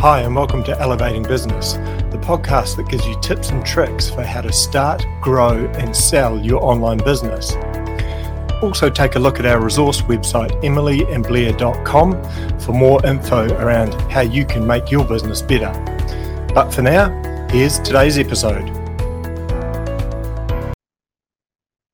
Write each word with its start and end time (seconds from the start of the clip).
Hi, 0.00 0.20
and 0.22 0.34
welcome 0.34 0.64
to 0.64 0.80
Elevating 0.80 1.24
Business, 1.24 1.74
the 1.74 2.18
podcast 2.22 2.76
that 2.76 2.88
gives 2.88 3.06
you 3.06 3.20
tips 3.20 3.50
and 3.50 3.62
tricks 3.66 4.08
for 4.08 4.22
how 4.22 4.40
to 4.40 4.50
start, 4.50 5.04
grow, 5.20 5.66
and 5.74 5.94
sell 5.94 6.38
your 6.40 6.64
online 6.64 6.96
business. 7.04 7.52
Also, 8.62 8.88
take 8.88 9.16
a 9.16 9.18
look 9.18 9.38
at 9.38 9.44
our 9.44 9.62
resource 9.62 10.00
website, 10.00 10.52
emilyandblair.com, 10.62 12.58
for 12.60 12.72
more 12.72 13.04
info 13.04 13.54
around 13.58 13.92
how 14.10 14.22
you 14.22 14.46
can 14.46 14.66
make 14.66 14.90
your 14.90 15.04
business 15.04 15.42
better. 15.42 15.70
But 16.54 16.70
for 16.70 16.80
now, 16.80 17.10
here's 17.50 17.78
today's 17.78 18.16
episode. 18.16 18.70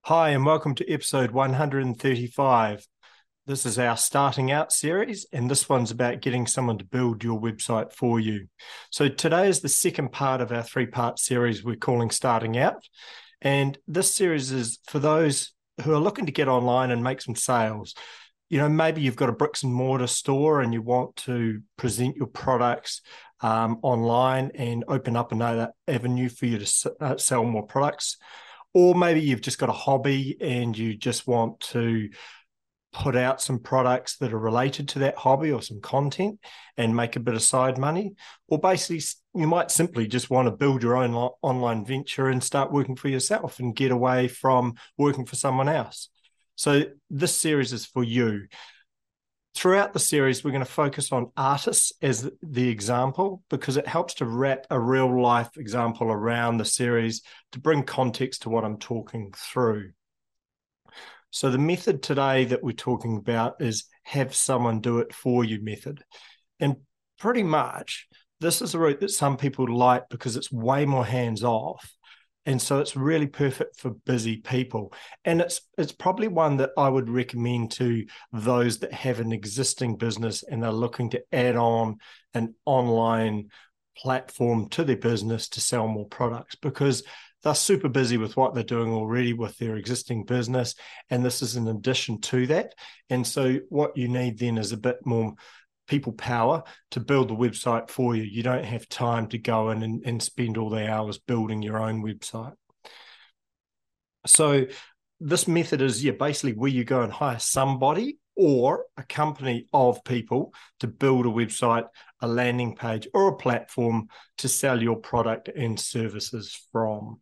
Hi, 0.03 0.29
and 0.29 0.47
welcome 0.47 0.77
to 0.77 0.89
episode 0.89 1.33
135. 1.33 2.87
This 3.47 3.65
is 3.65 3.79
our 3.79 3.97
starting 3.97 4.51
out 4.51 4.73
series, 4.73 5.25
and 5.33 5.49
this 5.49 5.69
one's 5.69 5.93
about 5.93 6.21
getting 6.21 6.49
someone 6.49 6.79
to 6.79 6.85
build 6.85 7.23
your 7.23 7.41
website 7.41 7.93
for 7.93 8.19
you. 8.19 8.49
So, 8.91 9.09
today 9.09 9.49
is 9.49 9.61
the 9.61 9.69
second 9.69 10.11
part 10.11 10.41
of 10.41 10.51
our 10.51 10.65
three 10.65 10.87
part 10.87 11.21
series 11.21 11.63
we're 11.63 11.77
calling 11.77 12.11
Starting 12.11 12.59
Out. 12.59 12.83
And 13.41 13.79
this 13.87 14.13
series 14.13 14.51
is 14.51 14.81
for 14.89 14.99
those 14.99 15.53
who 15.85 15.95
are 15.95 16.01
looking 16.01 16.27
to 16.27 16.33
get 16.33 16.49
online 16.49 16.91
and 16.91 17.05
make 17.05 17.23
some 17.23 17.37
sales. 17.37 17.95
You 18.49 18.59
know, 18.59 18.69
maybe 18.69 19.01
you've 19.01 19.15
got 19.15 19.29
a 19.29 19.33
bricks 19.33 19.63
and 19.63 19.73
mortar 19.73 20.09
store 20.09 20.61
and 20.61 20.75
you 20.75 20.83
want 20.83 21.15
to 21.19 21.63
present 21.77 22.17
your 22.17 22.27
products 22.27 23.01
um, 23.43 23.79
online 23.83 24.51
and 24.57 24.83
open 24.89 25.15
up 25.15 25.31
another 25.31 25.71
avenue 25.87 26.29
for 26.29 26.47
you 26.47 26.59
to 26.59 26.95
uh, 27.01 27.17
sell 27.17 27.45
more 27.45 27.65
products. 27.65 28.17
Or 28.75 28.97
maybe 28.97 29.21
you've 29.21 29.41
just 29.41 29.59
got 29.59 29.69
a 29.69 29.73
hobby 29.73 30.37
and 30.41 30.77
you 30.77 30.97
just 30.97 31.29
want 31.29 31.61
to 31.61 32.09
put 32.97 33.15
out 33.15 33.43
some 33.43 33.59
products 33.59 34.17
that 34.17 34.33
are 34.33 34.39
related 34.39 34.89
to 34.89 34.99
that 35.01 35.19
hobby 35.19 35.53
or 35.53 35.61
some 35.61 35.83
content 35.83 36.41
and 36.79 36.97
make 36.97 37.15
a 37.15 37.21
bit 37.21 37.35
of 37.35 37.43
side 37.43 37.77
money. 37.77 38.15
Or 38.49 38.59
basically, 38.59 39.03
you 39.35 39.47
might 39.47 39.71
simply 39.71 40.07
just 40.07 40.31
want 40.31 40.47
to 40.47 40.57
build 40.57 40.83
your 40.83 40.97
own 40.97 41.13
online 41.43 41.85
venture 41.85 42.29
and 42.29 42.43
start 42.43 42.73
working 42.73 42.97
for 42.97 43.09
yourself 43.09 43.59
and 43.59 43.77
get 43.77 43.91
away 43.91 44.29
from 44.29 44.77
working 44.97 45.27
for 45.27 45.37
someone 45.37 45.69
else. 45.69 46.09
So, 46.55 46.85
this 47.11 47.37
series 47.37 47.75
is 47.75 47.85
for 47.85 48.03
you. 48.03 48.47
Throughout 49.55 49.93
the 49.93 49.99
series, 49.99 50.43
we're 50.43 50.53
going 50.53 50.65
to 50.65 50.71
focus 50.71 51.13
on 51.13 51.33
artists 51.37 51.93
as 52.01 52.31
the 52.43 52.71
example 52.71 53.43
because 53.51 53.77
it 53.77 53.87
helps 53.87 54.15
to 54.15 54.25
wrap 54.25 54.67
a 54.71 54.81
real 54.81 55.21
life 55.21 55.51
example 55.59 56.11
around 56.11 56.57
the 56.57 56.65
series 56.65 57.21
to 57.53 57.61
bring 57.61 57.83
context 57.83 58.43
to 58.43 58.49
what 58.49 58.65
I'm 58.65 58.79
talking 58.79 59.35
through. 59.37 59.91
So 61.31 61.51
the 61.51 61.59
method 61.59 62.03
today 62.03 62.45
that 62.47 62.63
we're 62.63 62.73
talking 62.73 63.17
about 63.17 63.61
is 63.61 63.85
have 64.05 64.35
someone 64.35 64.81
do 64.81 64.99
it 64.99 65.15
for 65.15 65.45
you 65.45 65.61
method. 65.63 66.03
And 66.61 66.77
pretty 67.19 67.43
much 67.43 68.09
this 68.41 68.61
is 68.61 68.75
a 68.75 68.79
route 68.79 69.01
that 69.01 69.11
some 69.11 69.37
people 69.37 69.67
like 69.75 70.09
because 70.09 70.37
it's 70.37 70.53
way 70.53 70.85
more 70.85 71.05
hands 71.05 71.43
off. 71.43 71.91
And 72.45 72.63
so 72.63 72.79
it's 72.79 72.95
really 72.95 73.27
perfect 73.27 73.81
for 73.81 73.91
busy 73.91 74.37
people. 74.37 74.93
And 75.25 75.41
it's 75.41 75.63
it's 75.77 75.93
probably 75.93 76.29
one 76.29 76.59
that 76.59 76.71
I 76.79 76.89
would 76.89 77.11
recommend 77.11 77.73
to 77.73 78.07
those 78.33 78.79
that 78.79 78.93
have 78.93 79.19
an 79.19 79.33
existing 79.33 79.97
business 79.97 80.45
and 80.45 80.63
they're 80.63 80.71
looking 80.71 81.11
to 81.11 81.23
add 81.33 81.57
on 81.57 81.97
an 82.35 82.55
online 82.65 83.49
platform 83.97 84.69
to 84.69 84.85
their 84.85 84.97
business 84.97 85.49
to 85.49 85.61
sell 85.61 85.89
more 85.89 86.07
products 86.07 86.55
because 86.55 87.03
they're 87.47 87.55
super 87.55 87.89
busy 87.89 88.17
with 88.17 88.37
what 88.37 88.55
they're 88.55 88.65
doing 88.65 88.93
already 88.93 89.33
with 89.33 89.57
their 89.59 89.77
existing 89.77 90.25
business. 90.25 90.75
And 91.11 91.25
this 91.25 91.43
is 91.43 91.55
an 91.55 91.69
addition 91.69 92.21
to 92.23 92.45
that. 92.49 92.75
And 93.09 93.25
so, 93.25 93.61
what 93.69 93.97
you 93.97 94.09
need 94.09 94.41
then 94.41 94.59
is 94.59 94.73
a 94.73 94.77
bit 94.77 95.07
more 95.07 95.33
people 95.87 96.13
power 96.13 96.65
to 96.91 96.99
build 96.99 97.29
the 97.29 97.37
website 97.37 97.89
for 97.89 98.17
you. 98.17 98.25
You 98.25 98.43
don't 98.43 98.65
have 98.65 98.89
time 98.89 99.29
to 99.29 99.39
go 99.39 99.71
in 99.71 99.85
and, 99.85 100.03
and 100.05 100.21
spend 100.21 100.59
all 100.59 100.71
the 100.71 100.91
hours 100.91 101.19
building 101.19 101.63
your 101.63 101.79
own 101.79 102.03
website. 102.03 102.55
So, 104.27 104.67
this 105.21 105.47
method 105.47 105.81
is 105.81 106.03
yeah, 106.03 106.15
basically 106.19 106.55
where 106.55 106.69
you 106.69 106.83
go 106.83 107.03
and 107.03 107.13
hire 107.13 107.39
somebody 107.39 108.19
or 108.35 108.87
a 108.97 109.05
company 109.05 109.69
of 109.73 110.03
people 110.03 110.53
to 110.81 110.89
build 110.89 111.27
a 111.27 111.31
website, 111.31 111.87
a 112.21 112.27
landing 112.27 112.75
page, 112.75 113.07
or 113.15 113.29
a 113.29 113.37
platform 113.37 114.09
to 114.39 114.49
sell 114.49 114.83
your 114.83 114.97
product 114.97 115.47
and 115.47 115.79
services 115.79 116.61
from. 116.73 117.21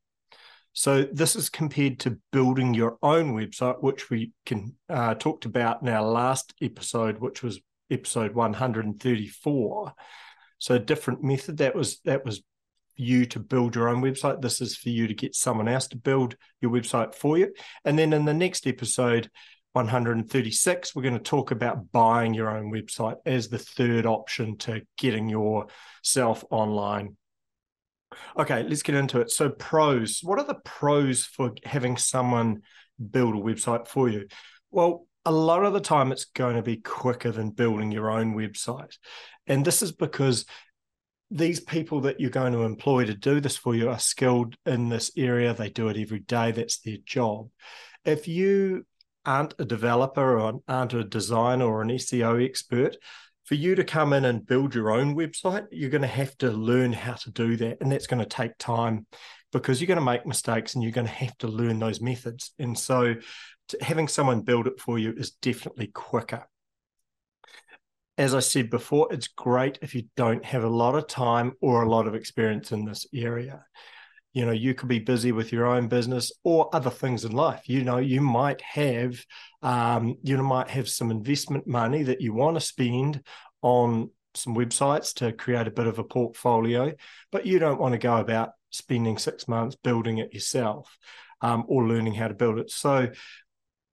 So 0.75 1.05
this 1.05 1.37
is 1.37 1.49
compared 1.49 2.01
to 2.01 2.19
building 2.33 2.75
your 2.75 2.99
own 3.01 3.33
website, 3.33 3.81
which 3.81 4.11
we 4.11 4.33
can 4.45 4.75
uh, 4.89 5.15
talked 5.15 5.45
about 5.45 5.83
in 5.83 5.89
our 5.89 6.03
last 6.03 6.53
episode, 6.61 7.21
which 7.21 7.45
was 7.45 7.61
episode 7.91 8.35
134. 8.35 9.93
So 10.59 10.75
a 10.75 10.81
different 10.81 11.23
method 11.23 11.59
that 11.59 11.77
was 11.77 12.01
that 12.05 12.25
was 12.25 12.43
you 12.97 13.25
to 13.27 13.39
build 13.39 13.77
your 13.77 13.89
own 13.89 14.03
website. 14.03 14.43
This 14.43 14.61
is 14.61 14.77
for 14.77 14.89
you 14.89 15.07
to 15.07 15.15
get 15.15 15.37
someone 15.37 15.69
else 15.69 15.87
to 15.89 15.97
build 15.97 16.37
your 16.61 16.73
website 16.73 17.15
for 17.15 17.39
you. 17.39 17.53
And 17.85 17.97
then 17.97 18.13
in 18.13 18.25
the 18.25 18.35
next 18.35 18.67
episode, 18.67 19.31
136, 19.75 20.95
we're 20.95 21.03
going 21.03 21.15
to 21.15 21.21
talk 21.21 21.53
about 21.53 21.93
buying 21.93 22.35
your 22.35 22.57
own 22.57 22.73
website 22.73 23.17
as 23.27 23.49
the 23.49 23.59
third 23.59 24.07
option 24.07 24.57
to 24.59 24.83
getting 24.97 25.29
yourself 25.29 26.45
online 26.51 27.17
Okay, 28.39 28.63
let's 28.63 28.83
get 28.83 28.95
into 28.95 29.21
it. 29.21 29.31
So, 29.31 29.51
pros. 29.51 30.21
What 30.23 30.39
are 30.39 30.47
the 30.47 30.61
pros 30.65 31.25
for 31.25 31.53
having 31.65 31.97
someone 31.97 32.63
build 33.11 33.35
a 33.35 33.39
website 33.39 33.89
for 33.89 34.09
you? 34.09 34.27
Well, 34.71 35.07
a 35.25 35.33
lot 35.33 35.65
of 35.65 35.73
the 35.73 35.81
time 35.81 36.13
it's 36.13 36.27
going 36.27 36.57
to 36.57 36.63
be 36.63 36.77
quicker 36.77 37.31
than 37.31 37.51
building 37.51 37.91
your 37.91 38.11
own 38.11 38.35
website. 38.35 38.97
And 39.47 39.65
this 39.65 39.83
is 39.83 39.93
because 39.93 40.45
these 41.31 41.61
people 41.61 42.03
that 42.03 42.21
you're 42.21 42.31
going 42.31 42.53
to 42.53 42.63
employ 42.63 43.05
to 43.07 43.15
do 43.15 43.41
this 43.41 43.57
for 43.57 43.75
you 43.75 43.89
are 43.89 43.99
skilled 43.99 44.57
in 44.67 44.89
this 44.89 45.11
area. 45.17 45.55
They 45.55 45.71
do 45.71 45.89
it 45.89 45.97
every 45.97 46.21
day. 46.21 46.53
That's 46.53 46.79
their 46.81 46.99
job. 47.05 47.49
If 48.05 48.29
you 48.29 48.87
aren't 49.25 49.55
a 49.59 49.65
developer 49.65 50.39
or 50.39 50.61
aren't 50.69 50.93
a 50.93 51.05
designer 51.05 51.65
or 51.65 51.83
an 51.83 51.89
SEO 51.89 52.45
expert, 52.45 52.97
for 53.45 53.55
you 53.55 53.75
to 53.75 53.85
come 53.85 54.13
in 54.13 54.25
and 54.25 54.47
build 54.47 54.75
your 54.75 54.91
own 54.91 55.15
website, 55.15 55.67
you're 55.71 55.91
going 55.91 56.03
to 56.03 56.09
have 56.09 56.37
to 56.39 56.51
learn 56.51 56.93
how 56.93 57.15
to 57.15 57.31
do 57.31 57.57
that. 57.57 57.79
And 57.81 57.93
that's 57.93 58.07
going 58.07 58.23
to 58.23 58.29
take 58.29 58.57
time 58.59 59.07
because 59.53 59.81
you're 59.81 59.87
going 59.87 59.99
to 59.99 60.05
make 60.05 60.27
mistakes 60.27 60.75
and 60.75 60.83
you're 60.83 60.93
going 60.93 61.07
to 61.07 61.13
have 61.13 61.37
to 61.39 61.49
learn 61.49 61.79
those 61.79 62.01
methods. 62.01 62.53
And 62.59 62.79
so 62.79 63.15
having 63.81 64.09
someone 64.09 64.41
build 64.41 64.67
it 64.67 64.81
for 64.81 64.99
you 64.99 65.13
is 65.17 65.33
definitely 65.43 65.89
quicker. 65.89 66.47
As 68.17 68.35
I 68.35 68.41
said 68.41 68.71
before, 68.71 69.13
it's 69.13 69.29
great 69.29 69.79
if 69.83 69.95
you 69.95 70.05
don't 70.17 70.45
have 70.45 70.65
a 70.65 70.69
lot 70.69 70.95
of 70.95 71.07
time 71.07 71.53
or 71.61 71.83
a 71.83 71.89
lot 71.89 72.07
of 72.07 72.15
experience 72.15 72.73
in 72.73 72.85
this 72.85 73.07
area 73.13 73.65
you 74.35 74.45
know 74.45 74.53
you 74.53 74.75
could 74.75 74.89
be 74.89 74.99
busy 74.99 75.33
with 75.33 75.53
your 75.53 75.65
own 75.65 75.89
business 75.89 76.31
or 76.43 76.69
other 76.75 76.91
things 76.91 77.25
in 77.25 77.33
life. 77.33 77.63
You 77.67 77.83
know 77.83 77.97
you 77.97 78.21
might 78.21 78.61
have 78.61 79.25
um, 79.63 80.17
you 80.23 80.37
might 80.43 80.69
have 80.69 80.89
some 80.89 81.11
investment 81.11 81.67
money 81.67 82.03
that 82.03 82.21
you 82.21 82.35
want 82.35 82.57
to 82.57 82.61
spend 82.61 83.23
on 83.63 84.11
some 84.35 84.55
websites 84.55 85.15
to 85.15 85.33
create 85.33 85.67
a 85.67 85.71
bit 85.71 85.87
of 85.87 85.99
a 85.99 86.05
portfolio 86.05 86.93
but 87.31 87.47
you 87.47 87.59
don't 87.59 87.81
want 87.81 87.93
to 87.93 87.99
go 87.99 88.17
about 88.17 88.51
spending 88.71 89.17
six 89.17 89.47
months 89.47 89.77
building 89.77 90.19
it 90.19 90.35
yourself 90.35 90.99
um, 91.41 91.65
or 91.69 91.87
learning 91.87 92.15
how 92.15 92.29
to 92.29 92.35
build 92.35 92.59
it. 92.59 92.71
So 92.71 93.11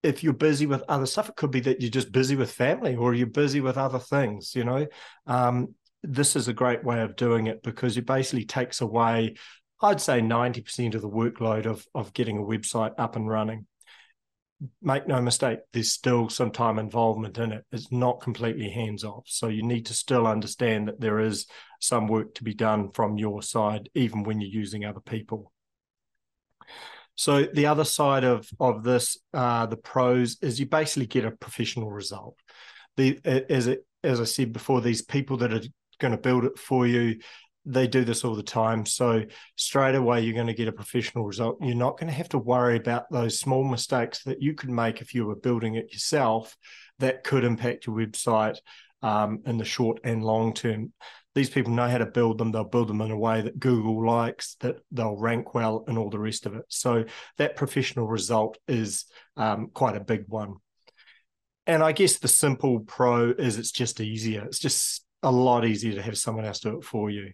if 0.02 0.24
you're 0.24 0.32
busy 0.32 0.66
with 0.66 0.82
other 0.88 1.06
stuff 1.06 1.28
it 1.28 1.36
could 1.36 1.52
be 1.52 1.60
that 1.60 1.80
you're 1.80 1.90
just 1.90 2.10
busy 2.10 2.34
with 2.34 2.50
family 2.50 2.96
or 2.96 3.14
you're 3.14 3.28
busy 3.28 3.60
with 3.60 3.78
other 3.78 4.00
things 4.00 4.54
you 4.56 4.64
know? 4.64 4.86
Um, 5.26 5.74
this 6.02 6.34
is 6.34 6.48
a 6.48 6.52
great 6.52 6.82
way 6.82 7.00
of 7.00 7.14
doing 7.14 7.46
it 7.46 7.62
because 7.62 7.96
it 7.96 8.06
basically 8.06 8.44
takes 8.44 8.80
away 8.80 9.36
I'd 9.82 10.00
say 10.00 10.20
90% 10.20 10.94
of 10.94 11.02
the 11.02 11.10
workload 11.10 11.66
of, 11.66 11.86
of 11.94 12.12
getting 12.12 12.38
a 12.38 12.42
website 12.42 12.92
up 12.98 13.16
and 13.16 13.28
running. 13.28 13.66
Make 14.80 15.08
no 15.08 15.20
mistake, 15.20 15.58
there's 15.72 15.90
still 15.90 16.28
some 16.28 16.52
time 16.52 16.78
involvement 16.78 17.36
in 17.38 17.50
it. 17.50 17.64
It's 17.72 17.90
not 17.90 18.20
completely 18.20 18.70
hands 18.70 19.02
off. 19.02 19.24
So 19.26 19.48
you 19.48 19.64
need 19.64 19.86
to 19.86 19.94
still 19.94 20.24
understand 20.24 20.86
that 20.86 21.00
there 21.00 21.18
is 21.18 21.46
some 21.80 22.06
work 22.06 22.34
to 22.36 22.44
be 22.44 22.54
done 22.54 22.92
from 22.92 23.18
your 23.18 23.42
side, 23.42 23.88
even 23.94 24.22
when 24.22 24.40
you're 24.40 24.50
using 24.50 24.84
other 24.84 25.00
people. 25.00 25.52
So 27.16 27.44
the 27.44 27.66
other 27.66 27.84
side 27.84 28.24
of 28.24 28.48
of 28.58 28.84
this, 28.84 29.18
uh, 29.34 29.66
the 29.66 29.76
pros, 29.76 30.38
is 30.42 30.58
you 30.58 30.66
basically 30.66 31.06
get 31.06 31.24
a 31.24 31.32
professional 31.32 31.90
result. 31.90 32.36
The 32.96 33.18
as 33.24 33.66
it 33.66 33.84
as 34.04 34.20
I 34.20 34.24
said 34.24 34.52
before, 34.52 34.80
these 34.80 35.02
people 35.02 35.36
that 35.38 35.52
are 35.52 35.60
going 35.98 36.12
to 36.12 36.18
build 36.18 36.44
it 36.44 36.58
for 36.58 36.86
you, 36.86 37.18
they 37.64 37.86
do 37.86 38.04
this 38.04 38.24
all 38.24 38.34
the 38.34 38.42
time. 38.42 38.84
So 38.86 39.22
straight 39.56 39.94
away, 39.94 40.22
you're 40.22 40.34
going 40.34 40.46
to 40.48 40.54
get 40.54 40.68
a 40.68 40.72
professional 40.72 41.24
result. 41.24 41.58
You're 41.60 41.74
not 41.76 41.98
going 41.98 42.08
to 42.08 42.16
have 42.16 42.28
to 42.30 42.38
worry 42.38 42.76
about 42.76 43.10
those 43.10 43.38
small 43.38 43.64
mistakes 43.64 44.24
that 44.24 44.42
you 44.42 44.54
could 44.54 44.70
make 44.70 45.00
if 45.00 45.14
you 45.14 45.26
were 45.26 45.36
building 45.36 45.76
it 45.76 45.92
yourself 45.92 46.56
that 46.98 47.24
could 47.24 47.44
impact 47.44 47.86
your 47.86 47.96
website 47.96 48.56
um, 49.02 49.40
in 49.46 49.58
the 49.58 49.64
short 49.64 50.00
and 50.04 50.24
long 50.24 50.54
term. 50.54 50.92
These 51.34 51.50
people 51.50 51.72
know 51.72 51.88
how 51.88 51.98
to 51.98 52.06
build 52.06 52.38
them. 52.38 52.52
They'll 52.52 52.64
build 52.64 52.88
them 52.88 53.00
in 53.00 53.10
a 53.10 53.18
way 53.18 53.40
that 53.40 53.58
Google 53.58 54.04
likes, 54.06 54.56
that 54.60 54.76
they'll 54.90 55.16
rank 55.16 55.54
well, 55.54 55.84
and 55.86 55.96
all 55.96 56.10
the 56.10 56.18
rest 56.18 56.46
of 56.46 56.54
it. 56.54 56.64
So 56.68 57.04
that 57.38 57.56
professional 57.56 58.06
result 58.06 58.58
is 58.68 59.06
um, 59.36 59.70
quite 59.72 59.96
a 59.96 60.00
big 60.00 60.24
one. 60.28 60.56
And 61.66 61.82
I 61.82 61.92
guess 61.92 62.18
the 62.18 62.28
simple 62.28 62.80
pro 62.80 63.30
is 63.30 63.56
it's 63.56 63.72
just 63.72 64.00
easier. 64.00 64.44
It's 64.44 64.58
just 64.58 65.04
a 65.22 65.30
lot 65.30 65.64
easier 65.64 65.94
to 65.94 66.02
have 66.02 66.18
someone 66.18 66.44
else 66.44 66.60
do 66.60 66.78
it 66.78 66.84
for 66.84 67.10
you. 67.10 67.32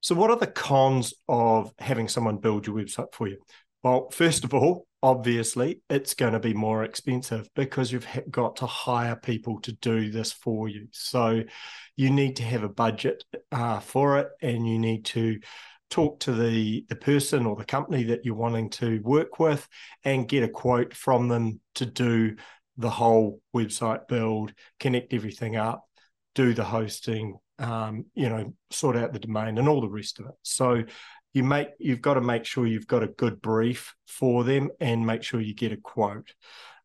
So, 0.00 0.14
what 0.14 0.30
are 0.30 0.36
the 0.36 0.46
cons 0.46 1.14
of 1.28 1.72
having 1.78 2.08
someone 2.08 2.38
build 2.38 2.66
your 2.66 2.76
website 2.76 3.12
for 3.12 3.26
you? 3.26 3.38
Well, 3.82 4.10
first 4.10 4.44
of 4.44 4.54
all, 4.54 4.86
obviously, 5.02 5.80
it's 5.88 6.14
going 6.14 6.34
to 6.34 6.40
be 6.40 6.54
more 6.54 6.84
expensive 6.84 7.48
because 7.54 7.90
you've 7.90 8.06
got 8.30 8.56
to 8.56 8.66
hire 8.66 9.16
people 9.16 9.60
to 9.62 9.72
do 9.72 10.10
this 10.10 10.32
for 10.32 10.68
you. 10.68 10.88
So, 10.92 11.42
you 11.96 12.10
need 12.10 12.36
to 12.36 12.42
have 12.42 12.64
a 12.64 12.68
budget 12.68 13.24
uh, 13.50 13.80
for 13.80 14.18
it, 14.18 14.28
and 14.42 14.68
you 14.68 14.78
need 14.78 15.04
to 15.06 15.40
talk 15.90 16.18
to 16.20 16.32
the 16.32 16.84
the 16.88 16.96
person 16.96 17.46
or 17.46 17.56
the 17.56 17.64
company 17.64 18.04
that 18.04 18.24
you're 18.24 18.34
wanting 18.34 18.68
to 18.68 19.00
work 19.02 19.38
with 19.38 19.66
and 20.02 20.28
get 20.28 20.42
a 20.42 20.48
quote 20.48 20.94
from 20.94 21.28
them 21.28 21.60
to 21.76 21.86
do 21.86 22.34
the 22.76 22.90
whole 22.90 23.40
website 23.54 24.08
build, 24.08 24.52
connect 24.80 25.14
everything 25.14 25.56
up, 25.56 25.84
do 26.34 26.54
the 26.54 26.64
hosting, 26.64 27.38
um, 27.58 28.06
you 28.14 28.28
know, 28.28 28.52
sort 28.70 28.96
out 28.96 29.12
the 29.12 29.18
domain 29.18 29.58
and 29.58 29.68
all 29.68 29.80
the 29.80 29.88
rest 29.88 30.18
of 30.18 30.26
it. 30.26 30.34
So 30.42 30.84
you 31.32 31.42
make 31.42 31.68
you've 31.78 32.02
got 32.02 32.14
to 32.14 32.20
make 32.20 32.44
sure 32.44 32.66
you've 32.66 32.86
got 32.86 33.02
a 33.02 33.08
good 33.08 33.40
brief 33.40 33.94
for 34.06 34.44
them 34.44 34.70
and 34.80 35.06
make 35.06 35.22
sure 35.22 35.40
you 35.40 35.54
get 35.54 35.72
a 35.72 35.76
quote. 35.76 36.32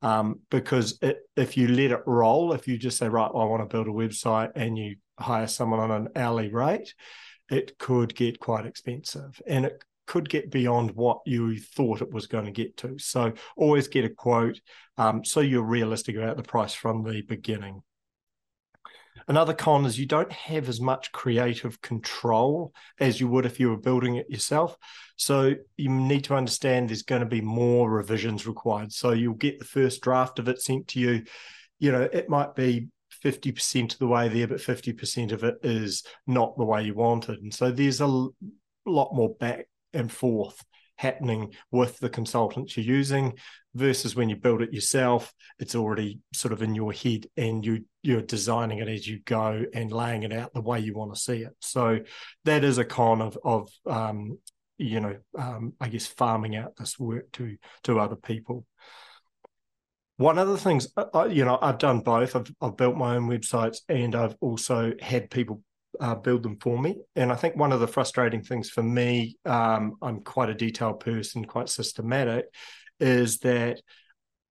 Um, 0.01 0.39
because 0.49 0.97
it, 1.01 1.17
if 1.35 1.57
you 1.57 1.67
let 1.67 1.91
it 1.91 2.03
roll, 2.05 2.53
if 2.53 2.67
you 2.67 2.77
just 2.77 2.97
say, 2.97 3.09
right, 3.09 3.33
well, 3.33 3.43
I 3.43 3.47
want 3.47 3.69
to 3.69 3.73
build 3.73 3.87
a 3.87 3.91
website 3.91 4.51
and 4.55 4.77
you 4.77 4.95
hire 5.19 5.47
someone 5.47 5.79
on 5.79 5.91
an 5.91 6.09
hourly 6.15 6.49
rate, 6.49 6.93
it 7.49 7.77
could 7.77 8.15
get 8.15 8.39
quite 8.39 8.65
expensive 8.65 9.41
and 9.45 9.65
it 9.65 9.83
could 10.07 10.29
get 10.29 10.49
beyond 10.49 10.91
what 10.91 11.19
you 11.25 11.59
thought 11.59 12.01
it 12.01 12.11
was 12.11 12.27
going 12.27 12.45
to 12.45 12.51
get 12.51 12.77
to. 12.77 12.97
So 12.97 13.33
always 13.57 13.87
get 13.87 14.05
a 14.05 14.09
quote 14.09 14.59
um, 14.97 15.23
so 15.23 15.39
you're 15.39 15.63
realistic 15.63 16.17
about 16.17 16.35
the 16.35 16.43
price 16.43 16.73
from 16.73 17.03
the 17.03 17.21
beginning. 17.21 17.81
Another 19.29 19.53
con 19.53 19.85
is 19.85 19.99
you 19.99 20.07
don't 20.07 20.31
have 20.31 20.67
as 20.67 20.81
much 20.81 21.11
creative 21.11 21.79
control 21.81 22.73
as 22.99 23.19
you 23.19 23.27
would 23.27 23.45
if 23.45 23.59
you 23.59 23.69
were 23.69 23.77
building 23.77 24.15
it 24.15 24.27
yourself. 24.27 24.75
So 25.17 25.53
you 25.77 25.89
need 25.89 26.23
to 26.23 26.35
understand 26.35 26.89
there's 26.89 27.03
going 27.03 27.21
to 27.21 27.27
be 27.27 27.39
more 27.39 27.91
revisions 27.91 28.47
required. 28.47 28.91
So 28.91 29.11
you'll 29.11 29.35
get 29.35 29.59
the 29.59 29.65
first 29.65 30.01
draft 30.01 30.39
of 30.39 30.47
it 30.49 30.59
sent 30.59 30.87
to 30.89 30.99
you. 30.99 31.23
You 31.77 31.91
know, 31.91 32.09
it 32.11 32.27
might 32.27 32.55
be 32.55 32.87
50% 33.23 33.93
of 33.93 33.99
the 33.99 34.07
way 34.07 34.29
there, 34.29 34.47
but 34.47 34.57
50% 34.57 35.31
of 35.31 35.43
it 35.43 35.57
is 35.61 36.03
not 36.25 36.57
the 36.57 36.65
way 36.65 36.81
you 36.81 36.95
wanted. 36.95 37.39
And 37.43 37.53
so 37.53 37.71
there's 37.71 38.01
a 38.01 38.07
lot 38.07 39.13
more 39.13 39.35
back 39.35 39.67
and 39.93 40.11
forth 40.11 40.63
happening 40.99 41.53
with 41.71 41.97
the 41.99 42.09
consultants 42.09 42.75
you're 42.75 42.85
using 42.85 43.33
versus 43.73 44.17
when 44.17 44.27
you 44.27 44.35
build 44.35 44.61
it 44.61 44.73
yourself 44.73 45.33
it's 45.57 45.73
already 45.73 46.19
sort 46.33 46.51
of 46.51 46.61
in 46.61 46.75
your 46.75 46.91
head 46.91 47.25
and 47.37 47.65
you 47.65 47.85
you're 48.01 48.21
designing 48.21 48.79
it 48.79 48.87
as 48.87 49.07
you 49.07 49.19
go 49.25 49.63
and 49.73 49.91
laying 49.91 50.23
it 50.23 50.33
out 50.33 50.53
the 50.53 50.61
way 50.61 50.79
you 50.79 50.93
want 50.93 51.13
to 51.13 51.19
see 51.19 51.43
it. 51.43 51.53
So 51.59 51.99
that 52.45 52.63
is 52.63 52.77
a 52.77 52.85
con 52.85 53.21
of 53.21 53.37
of 53.43 53.69
um, 53.85 54.37
you 54.77 55.01
know 55.01 55.17
um, 55.37 55.73
i 55.81 55.89
guess 55.89 56.07
farming 56.07 56.55
out 56.55 56.75
this 56.77 56.97
work 56.97 57.31
to 57.33 57.57
to 57.83 57.99
other 57.99 58.15
people. 58.15 58.65
One 60.17 60.37
of 60.37 60.47
the 60.49 60.57
things 60.57 60.87
uh, 60.97 61.29
you 61.29 61.45
know 61.45 61.59
i've 61.61 61.77
done 61.77 61.99
both. 61.99 62.35
I've, 62.35 62.51
I've 62.61 62.77
built 62.77 62.95
my 62.95 63.15
own 63.15 63.29
websites 63.29 63.79
and 63.87 64.15
i've 64.15 64.35
also 64.39 64.93
had 65.01 65.29
people 65.29 65.61
uh, 65.99 66.15
build 66.15 66.43
them 66.43 66.57
for 66.59 66.77
me. 66.77 66.97
And 67.15 67.31
I 67.31 67.35
think 67.35 67.55
one 67.55 67.71
of 67.71 67.79
the 67.79 67.87
frustrating 67.87 68.41
things 68.41 68.69
for 68.69 68.83
me, 68.83 69.37
um, 69.45 69.95
I'm 70.01 70.21
quite 70.21 70.49
a 70.49 70.53
detailed 70.53 70.99
person, 70.99 71.45
quite 71.45 71.69
systematic, 71.69 72.45
is 72.99 73.39
that 73.39 73.81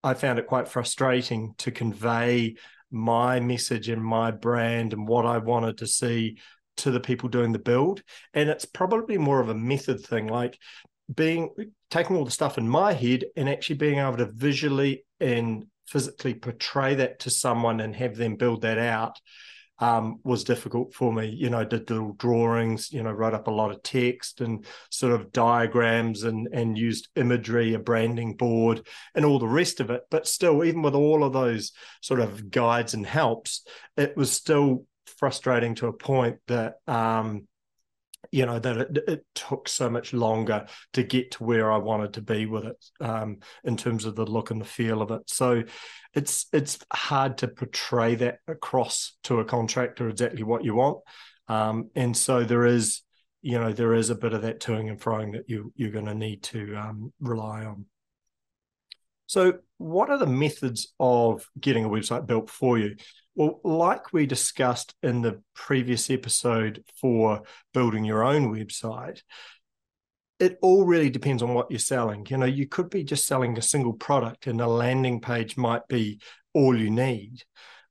I 0.03 0.15
found 0.15 0.39
it 0.39 0.47
quite 0.47 0.69
frustrating 0.69 1.55
to 1.59 1.71
convey 1.71 2.57
my 2.91 3.41
message 3.41 3.89
and 3.89 4.03
my 4.03 4.31
brand 4.31 4.93
and 4.93 5.07
what 5.07 5.27
I 5.27 5.39
wanted 5.39 5.79
to 5.79 5.87
see 5.87 6.39
to 6.79 6.91
the 6.91 7.01
people 7.01 7.29
doing 7.29 7.53
the 7.53 7.59
build. 7.59 8.03
And 8.33 8.49
it's 8.49 8.65
probably 8.65 9.19
more 9.19 9.41
of 9.41 9.49
a 9.49 9.55
method 9.55 10.01
thing, 10.01 10.29
like 10.29 10.59
being 11.13 11.51
taking 11.91 12.17
all 12.17 12.25
the 12.25 12.31
stuff 12.31 12.59
in 12.59 12.69
my 12.69 12.93
head 12.93 13.25
and 13.37 13.49
actually 13.49 13.77
being 13.77 13.99
able 13.99 14.19
to 14.19 14.27
visually 14.27 15.05
and 15.21 15.67
physically 15.87 16.35
portray 16.35 16.95
that 16.97 17.21
to 17.21 17.31
someone 17.31 17.81
and 17.81 17.97
have 17.97 18.17
them 18.17 18.37
build 18.37 18.63
that 18.63 18.79
out 18.79 19.19
um, 19.81 20.21
was 20.25 20.45
difficult 20.45 20.95
for 20.95 21.13
me. 21.13 21.29
You 21.29 21.51
know, 21.51 21.65
did 21.65 21.91
little 21.91 22.13
drawings, 22.15 22.93
you 22.93 23.03
know, 23.03 23.13
wrote 23.13 23.35
up 23.35 23.49
a 23.49 23.53
lot 23.53 23.71
of 23.71 23.83
text 23.83 24.41
and 24.41 24.65
sort 24.91 25.13
of 25.13 25.33
diagrams 25.33 26.25
and 26.25 26.49
and 26.53 26.77
used 26.77 27.09
imagery, 27.17 27.75
a 27.75 27.79
branding 27.79 28.35
board, 28.35 28.87
and 29.15 29.25
all 29.25 29.39
the 29.39 29.47
rest 29.47 29.81
of 29.81 29.91
it. 29.91 30.03
But 30.11 30.27
still, 30.27 30.65
even 30.65 30.83
with 30.83 30.95
all 30.95 31.25
of 31.25 31.33
those 31.33 31.73
sort 32.01 32.21
of 32.21 32.51
guides 32.51 32.95
and 32.95 33.07
helps, 33.07 33.65
it 33.97 34.17
was 34.17 34.31
still 34.33 34.85
frustrating 35.19 35.75
to 35.77 35.89
a 35.89 35.93
point 35.93 36.39
that 36.47 36.75
um, 36.87 37.47
you 38.31 38.47
know 38.47 38.59
that 38.59 38.77
it, 38.77 38.99
it, 39.09 39.27
took 39.35 39.69
so 39.69 39.89
much 39.89 40.13
longer 40.13 40.67
to 40.93 41.03
get 41.03 41.33
to 41.33 41.45
where 41.45 41.71
I 41.71 41.79
wanted 41.79 42.15
to 42.15 42.23
be 42.23 42.47
with 42.47 42.65
it 42.65 42.85
um, 43.01 43.39
in 43.65 43.77
terms 43.77 44.05
of 44.05 44.17
the 44.17 44.27
look 44.27 44.51
and 44.51 44.61
the 44.61 44.67
feel 44.67 45.03
of 45.03 45.11
it. 45.11 45.23
So 45.27 45.63
it's 46.15 46.47
it's 46.53 46.79
hard 46.93 47.39
to 47.39 47.49
portray 47.49 48.17
that 48.17 48.39
across 48.47 49.17
to 49.25 49.41
a 49.41 49.45
contractor 49.45 50.09
exactly 50.09 50.43
what 50.43 50.65
you 50.65 50.75
want, 50.75 50.99
um, 51.49 51.91
and 51.95 52.17
so 52.17 52.45
there 52.45 52.67
is 52.67 53.03
you 53.43 53.59
know 53.59 53.73
there 53.73 53.95
is 53.95 54.11
a 54.11 54.15
bit 54.15 54.33
of 54.33 54.43
that 54.43 54.61
toing 54.61 54.89
and 54.89 55.01
froing 55.01 55.33
that 55.33 55.49
you 55.49 55.73
you're 55.77 55.91
going 55.91 56.07
to 56.07 56.15
need 56.15 56.43
to 56.45 56.75
um, 56.75 57.13
rely 57.21 57.65
on. 57.65 57.87
So, 59.29 59.59
what 59.77 60.09
are 60.09 60.17
the 60.17 60.27
methods 60.27 60.95
of 60.99 61.47
getting 61.61 61.85
a 61.85 61.89
website 61.89 62.27
built 62.27 62.49
for 62.49 62.79
you? 62.79 62.97
Well, 63.39 63.61
like 63.63 64.13
we 64.13 64.27
discussed 64.27 64.97
in 65.01 65.23
the 65.23 65.41
previous 65.55 66.11
episode 66.11 66.83
for 67.01 67.43
building 67.73 68.05
your 68.05 68.25
own 68.25 68.53
website, 68.53 69.23
it 70.41 70.59
all 70.61 70.85
really 70.85 71.09
depends 71.09 71.41
on 71.41 71.55
what 71.55 71.71
you're 71.71 71.79
selling. 71.79 72.27
You 72.29 72.39
know, 72.39 72.47
you 72.47 72.67
could 72.67 72.91
be 72.91 73.05
just 73.05 73.27
selling 73.27 73.57
a 73.57 73.63
single 73.63 73.93
product 73.93 74.49
and 74.49 74.61
a 74.61 74.67
landing 74.67 75.21
page 75.21 75.57
might 75.57 75.87
be 75.87 76.21
all 76.53 76.77
you 76.77 76.91
need. 76.91 77.45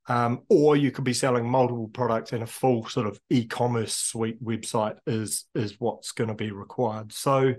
Um, 0.10 0.42
or 0.50 0.76
you 0.76 0.92
could 0.92 1.06
be 1.06 1.14
selling 1.14 1.50
multiple 1.50 1.88
products 1.94 2.34
and 2.34 2.44
a 2.44 2.48
full 2.48 2.86
sort 2.90 3.08
of 3.08 3.18
e-commerce 3.30 3.94
suite 3.94 4.44
website 4.44 4.98
is 5.08 5.46
is 5.56 5.78
what's 5.80 6.12
going 6.12 6.28
to 6.30 6.34
be 6.34 6.52
required. 6.52 7.14
So 7.14 7.54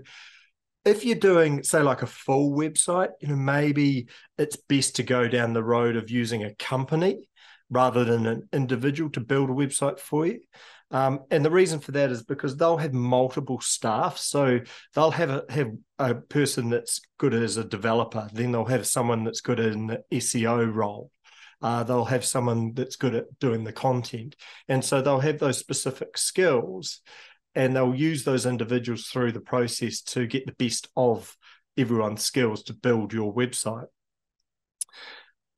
if 0.85 1.05
you're 1.05 1.15
doing 1.15 1.63
say 1.63 1.81
like 1.81 2.03
a 2.03 2.07
full 2.07 2.51
website, 2.51 3.09
you 3.19 3.29
know, 3.29 3.35
maybe 3.35 4.09
it's 4.37 4.57
best 4.57 4.97
to 4.97 5.03
go 5.03 5.27
down 5.27 5.53
the 5.53 5.63
road 5.63 5.95
of 5.95 6.11
using 6.11 6.43
a 6.43 6.53
company 6.55 7.28
rather 7.69 8.03
than 8.03 8.25
an 8.25 8.49
individual 8.51 9.09
to 9.11 9.19
build 9.19 9.49
a 9.49 9.53
website 9.53 9.99
for 9.99 10.25
you. 10.25 10.39
Um, 10.91 11.21
and 11.29 11.45
the 11.45 11.51
reason 11.51 11.79
for 11.79 11.91
that 11.91 12.11
is 12.11 12.23
because 12.23 12.57
they'll 12.57 12.77
have 12.77 12.93
multiple 12.93 13.61
staff. 13.61 14.17
So 14.17 14.59
they'll 14.95 15.11
have 15.11 15.29
a 15.29 15.45
have 15.49 15.71
a 15.99 16.15
person 16.15 16.69
that's 16.69 17.01
good 17.17 17.33
as 17.33 17.57
a 17.57 17.63
developer, 17.63 18.27
then 18.33 18.51
they'll 18.51 18.65
have 18.65 18.87
someone 18.87 19.23
that's 19.23 19.41
good 19.41 19.59
in 19.59 19.87
the 19.87 20.03
SEO 20.11 20.73
role. 20.73 21.11
Uh, 21.61 21.83
they'll 21.83 22.05
have 22.05 22.23
someone 22.23 22.73
that's 22.73 22.95
good 22.95 23.13
at 23.13 23.39
doing 23.39 23.65
the 23.65 23.73
content. 23.73 24.35
And 24.67 24.83
so 24.83 25.01
they'll 25.01 25.19
have 25.19 25.39
those 25.39 25.57
specific 25.57 26.17
skills 26.17 27.01
and 27.53 27.75
they'll 27.75 27.95
use 27.95 28.23
those 28.23 28.45
individuals 28.45 29.07
through 29.07 29.33
the 29.33 29.41
process 29.41 30.01
to 30.01 30.25
get 30.25 30.45
the 30.45 30.53
best 30.53 30.87
of 30.95 31.35
everyone's 31.77 32.23
skills 32.23 32.63
to 32.63 32.73
build 32.73 33.11
your 33.11 33.33
website. 33.33 33.87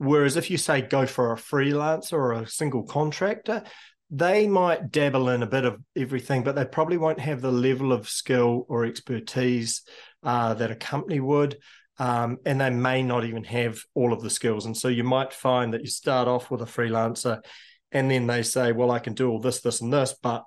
Whereas 0.02 0.36
if 0.36 0.50
you 0.50 0.58
say 0.58 0.82
go 0.82 1.06
for 1.06 1.32
a 1.32 1.36
freelancer 1.36 2.14
or 2.14 2.32
a 2.32 2.48
single 2.48 2.82
contractor, 2.82 3.62
they 4.10 4.48
might 4.48 4.90
dabble 4.90 5.30
in 5.30 5.44
a 5.44 5.48
bit 5.48 5.64
of 5.64 5.80
everything, 5.96 6.42
but 6.42 6.56
they 6.56 6.66
probably 6.66 6.98
won't 6.98 7.20
have 7.20 7.40
the 7.40 7.52
level 7.52 7.94
of 7.94 8.10
skill 8.10 8.66
or 8.68 8.84
expertise 8.84 9.84
uh, 10.24 10.56
that 10.56 10.72
a 10.72 10.76
company 10.76 11.20
would. 11.20 11.60
Um, 12.00 12.40
and 12.48 12.60
they 12.60 12.72
may 12.72 13.04
not 13.04 13.26
even 13.26 13.44
have 13.44 13.80
all 13.94 14.12
of 14.12 14.24
the 14.24 14.32
skills. 14.32 14.66
And 14.66 14.76
so 14.76 14.88
you 14.88 15.04
might 15.04 15.34
find 15.34 15.72
that 15.76 15.82
you 15.82 15.88
start 15.88 16.28
off 16.28 16.50
with 16.50 16.64
a 16.64 16.66
freelancer 16.66 17.44
and 17.92 18.10
then 18.10 18.26
they 18.26 18.42
say, 18.42 18.72
well, 18.72 18.90
I 18.90 18.98
can 18.98 19.14
do 19.14 19.30
all 19.30 19.40
this, 19.40 19.62
this, 19.62 19.82
and 19.82 19.94
this, 19.94 20.16
but 20.20 20.46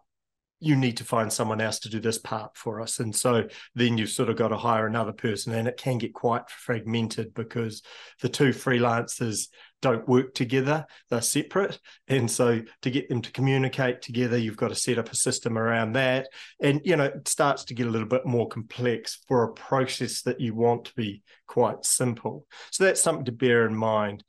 you 0.64 0.76
need 0.76 0.97
to 0.97 1.04
find 1.04 1.33
someone 1.33 1.61
else 1.61 1.78
to 1.80 1.88
do 1.88 2.00
this 2.00 2.18
part 2.18 2.56
for 2.56 2.80
us. 2.80 3.00
And 3.00 3.14
so 3.14 3.44
then 3.75 3.99
you've 3.99 4.11
sort 4.11 4.30
of 4.30 4.37
got 4.37 4.49
to 4.49 4.56
hire 4.56 4.87
another 4.87 5.12
person, 5.12 5.52
and 5.52 5.68
it 5.68 5.76
can 5.76 5.99
get 5.99 6.14
quite 6.14 6.49
fragmented 6.49 7.35
because 7.35 7.83
the 8.21 8.28
two 8.28 8.50
freelancers 8.50 9.49
don't 9.83 10.09
work 10.09 10.33
together, 10.35 10.87
they're 11.11 11.21
separate. 11.21 11.78
And 12.09 12.30
so 12.30 12.62
to 12.80 12.90
get 12.90 13.11
them 13.11 13.21
to 13.21 13.30
communicate 13.33 14.00
together, 14.00 14.38
you've 14.38 14.56
got 14.56 14.68
to 14.68 14.75
set 14.75 14.99
up 14.99 15.12
a 15.12 15.16
system 15.16 15.59
around 15.59 15.92
that. 15.92 16.28
And, 16.62 16.80
you 16.85 16.97
know, 16.97 17.04
it 17.04 17.28
starts 17.28 17.64
to 17.64 17.75
get 17.75 17.87
a 17.87 17.90
little 17.90 18.09
bit 18.09 18.25
more 18.25 18.49
complex 18.49 19.21
for 19.28 19.44
a 19.44 19.52
process 19.52 20.23
that 20.23 20.40
you 20.40 20.54
want 20.54 20.87
to 20.87 20.94
be 20.94 21.23
quite 21.47 21.85
simple. 21.85 22.47
So 22.71 22.85
that's 22.85 23.02
something 23.02 23.26
to 23.26 23.33
bear 23.33 23.66
in 23.66 23.76
mind. 23.76 24.25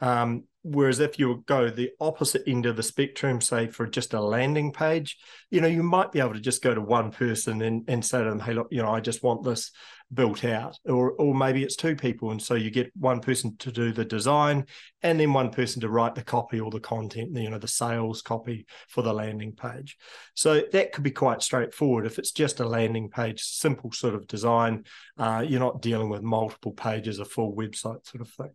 Um, 0.00 0.44
whereas 0.64 0.98
if 0.98 1.18
you 1.18 1.44
go 1.46 1.68
the 1.68 1.90
opposite 2.00 2.42
end 2.46 2.66
of 2.66 2.76
the 2.76 2.82
spectrum, 2.82 3.40
say 3.40 3.68
for 3.68 3.86
just 3.86 4.14
a 4.14 4.20
landing 4.20 4.72
page, 4.72 5.18
you 5.50 5.60
know, 5.60 5.68
you 5.68 5.82
might 5.82 6.10
be 6.10 6.20
able 6.20 6.32
to 6.32 6.40
just 6.40 6.62
go 6.62 6.74
to 6.74 6.80
one 6.80 7.12
person 7.12 7.62
and, 7.62 7.84
and 7.86 8.04
say 8.04 8.24
to 8.24 8.30
them, 8.30 8.40
hey, 8.40 8.54
look, 8.54 8.68
you 8.70 8.82
know, 8.82 8.90
I 8.90 9.00
just 9.00 9.22
want 9.22 9.44
this 9.44 9.70
built 10.12 10.44
out, 10.44 10.78
or 10.84 11.12
or 11.12 11.34
maybe 11.34 11.62
it's 11.62 11.76
two 11.76 11.96
people, 11.96 12.30
and 12.30 12.40
so 12.40 12.54
you 12.54 12.70
get 12.70 12.92
one 12.96 13.20
person 13.20 13.56
to 13.58 13.72
do 13.72 13.92
the 13.92 14.04
design, 14.04 14.66
and 15.02 15.18
then 15.18 15.32
one 15.32 15.50
person 15.50 15.80
to 15.80 15.88
write 15.88 16.14
the 16.14 16.22
copy 16.22 16.60
or 16.60 16.70
the 16.70 16.80
content, 16.80 17.36
you 17.36 17.50
know, 17.50 17.58
the 17.58 17.68
sales 17.68 18.22
copy 18.22 18.66
for 18.88 19.02
the 19.02 19.12
landing 19.12 19.52
page. 19.52 19.96
So 20.34 20.62
that 20.72 20.92
could 20.92 21.04
be 21.04 21.10
quite 21.10 21.42
straightforward 21.42 22.06
if 22.06 22.18
it's 22.18 22.32
just 22.32 22.60
a 22.60 22.68
landing 22.68 23.08
page, 23.08 23.42
simple 23.42 23.92
sort 23.92 24.14
of 24.14 24.26
design. 24.26 24.84
Uh, 25.18 25.44
you're 25.46 25.60
not 25.60 25.82
dealing 25.82 26.08
with 26.08 26.22
multiple 26.22 26.72
pages, 26.72 27.18
a 27.18 27.24
full 27.24 27.54
website 27.54 28.06
sort 28.06 28.20
of 28.20 28.28
thing. 28.28 28.50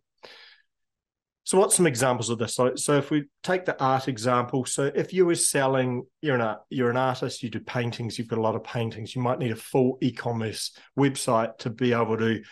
So, 1.44 1.58
what's 1.58 1.74
some 1.74 1.86
examples 1.86 2.30
of 2.30 2.38
this? 2.38 2.54
So, 2.54 2.76
so 2.76 2.96
if 2.96 3.10
we 3.10 3.24
take 3.42 3.64
the 3.64 3.80
art 3.82 4.08
example, 4.08 4.64
so 4.66 4.90
if 4.94 5.12
you 5.12 5.26
were 5.26 5.34
selling, 5.34 6.04
you're 6.20 6.34
an 6.34 6.42
art, 6.42 6.60
you're 6.68 6.90
an 6.90 6.96
artist, 6.96 7.42
you 7.42 7.50
do 7.50 7.60
paintings, 7.60 8.18
you've 8.18 8.28
got 8.28 8.38
a 8.38 8.42
lot 8.42 8.54
of 8.54 8.62
paintings, 8.62 9.16
you 9.16 9.22
might 9.22 9.38
need 9.38 9.50
a 9.50 9.56
full 9.56 9.98
e-commerce 10.00 10.76
website 10.98 11.56
to 11.58 11.70
be 11.70 11.92
able 11.92 12.18
to 12.18 12.42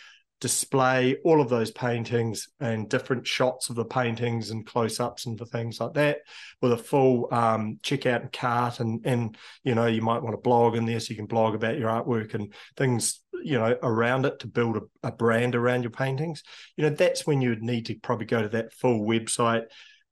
display 0.41 1.17
all 1.25 1.41
of 1.41 1.49
those 1.49 1.71
paintings 1.71 2.49
and 2.61 2.89
different 2.89 3.27
shots 3.27 3.71
of 3.71 3.77
the 3.77 3.85
paintings 3.85 4.51
and 4.51 4.67
close-ups 4.67 5.27
and 5.27 5.39
the 5.39 5.47
things 5.47 5.81
like 5.81 5.95
that 5.95 6.19
with 6.63 6.73
a 6.73 6.77
full 6.77 7.29
um, 7.33 7.79
checkout 7.83 8.23
and 8.23 8.33
cart. 8.33 8.81
And 8.81 9.05
and 9.05 9.37
you 9.65 9.75
know 9.75 9.87
you 9.87 10.03
might 10.03 10.23
want 10.23 10.35
to 10.35 10.41
blog 10.41 10.77
in 10.77 10.85
there 10.85 11.01
so 11.01 11.11
you 11.11 11.17
can 11.17 11.27
blog 11.27 11.55
about 11.55 11.79
your 11.79 11.91
artwork 11.91 12.35
and 12.35 12.53
things 12.77 13.21
you 13.43 13.59
know 13.59 13.77
around 13.83 14.27
it 14.27 14.39
to 14.41 14.47
build 14.47 14.77
a, 14.77 15.09
a 15.09 15.13
brand 15.13 15.55
around 15.55 15.83
your 15.83 15.91
paintings. 15.91 16.43
You 16.77 16.85
know 16.85 16.95
that's 16.95 17.27
when 17.27 17.41
you 17.41 17.51
would 17.51 17.63
need 17.63 17.87
to 17.87 17.97
probably 17.97 18.27
go 18.27 18.43
to 18.43 18.49
that 18.51 18.73
full 18.73 19.01
website 19.01 19.65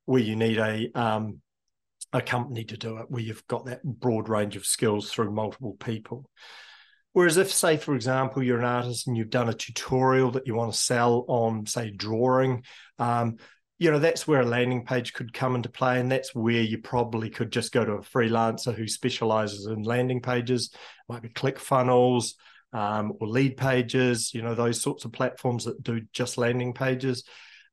where 0.06 0.22
you 0.22 0.34
need 0.34 0.58
a 0.58 0.90
um, 0.94 1.40
a 2.12 2.20
company 2.20 2.64
to 2.64 2.76
do 2.76 2.98
it 2.98 3.10
where 3.10 3.22
you've 3.22 3.46
got 3.46 3.66
that 3.66 3.84
broad 3.84 4.28
range 4.28 4.56
of 4.56 4.66
skills 4.66 5.10
through 5.10 5.30
multiple 5.30 5.76
people 5.78 6.28
Whereas 7.16 7.38
if, 7.38 7.50
say, 7.50 7.78
for 7.78 7.94
example, 7.94 8.42
you're 8.42 8.58
an 8.58 8.66
artist 8.66 9.06
and 9.06 9.16
you've 9.16 9.30
done 9.30 9.48
a 9.48 9.54
tutorial 9.54 10.32
that 10.32 10.46
you 10.46 10.54
want 10.54 10.74
to 10.74 10.78
sell 10.78 11.24
on, 11.28 11.64
say, 11.64 11.90
drawing, 11.90 12.62
um, 12.98 13.38
you 13.78 13.90
know, 13.90 13.98
that's 13.98 14.28
where 14.28 14.42
a 14.42 14.44
landing 14.44 14.84
page 14.84 15.14
could 15.14 15.32
come 15.32 15.56
into 15.56 15.70
play. 15.70 15.98
And 15.98 16.12
that's 16.12 16.34
where 16.34 16.60
you 16.60 16.76
probably 16.76 17.30
could 17.30 17.50
just 17.50 17.72
go 17.72 17.86
to 17.86 17.92
a 17.92 18.02
freelancer 18.02 18.74
who 18.74 18.86
specializes 18.86 19.64
in 19.64 19.82
landing 19.82 20.20
pages, 20.20 20.74
might 21.08 21.22
be 21.22 21.30
ClickFunnels 21.30 22.34
um, 22.74 23.14
or 23.18 23.28
Leadpages, 23.28 24.34
you 24.34 24.42
know, 24.42 24.54
those 24.54 24.78
sorts 24.78 25.06
of 25.06 25.12
platforms 25.12 25.64
that 25.64 25.82
do 25.82 26.02
just 26.12 26.36
landing 26.36 26.74
pages. 26.74 27.24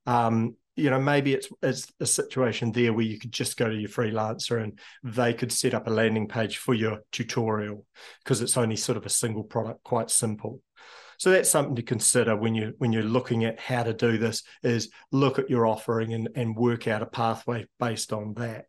Um, 0.06 0.56
you 0.76 0.90
know 0.90 1.00
maybe 1.00 1.32
it's 1.34 1.48
it's 1.62 1.92
a 2.00 2.06
situation 2.06 2.72
there 2.72 2.92
where 2.92 3.04
you 3.04 3.18
could 3.18 3.32
just 3.32 3.56
go 3.56 3.68
to 3.68 3.76
your 3.76 3.88
freelancer 3.88 4.62
and 4.62 4.78
they 5.02 5.32
could 5.32 5.52
set 5.52 5.74
up 5.74 5.86
a 5.86 5.90
landing 5.90 6.26
page 6.26 6.58
for 6.58 6.74
your 6.74 7.00
tutorial 7.12 7.84
because 8.22 8.40
it's 8.40 8.56
only 8.56 8.76
sort 8.76 8.98
of 8.98 9.06
a 9.06 9.10
single 9.10 9.44
product 9.44 9.82
quite 9.84 10.10
simple. 10.10 10.60
So 11.18 11.30
that's 11.30 11.50
something 11.50 11.76
to 11.76 11.82
consider 11.82 12.36
when 12.36 12.54
you 12.54 12.74
when 12.78 12.92
you're 12.92 13.02
looking 13.02 13.44
at 13.44 13.60
how 13.60 13.84
to 13.84 13.92
do 13.92 14.18
this 14.18 14.42
is 14.62 14.90
look 15.12 15.38
at 15.38 15.48
your 15.48 15.66
offering 15.66 16.12
and, 16.12 16.28
and 16.34 16.56
work 16.56 16.88
out 16.88 17.02
a 17.02 17.06
pathway 17.06 17.66
based 17.78 18.12
on 18.12 18.34
that. 18.34 18.66